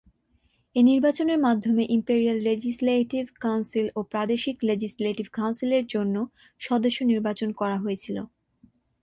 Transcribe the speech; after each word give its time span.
এ 0.75 0.81
নির্বাচনের 0.83 1.39
মাধ্যমে 1.39 1.83
"imperial 1.89 2.37
legislative 2.39 3.25
council" 3.41 3.87
ও 3.95 4.09
"প্রাদেশিক 4.11 4.55
লেজিসলেটিভ 4.63 5.25
কাউন্সিলের" 5.31 5.85
জন্য 5.87 6.15
সদস্য 6.61 6.99
নির্বাচন 7.03 7.49
করা 7.51 7.77
হয়েছিল। 7.77 8.17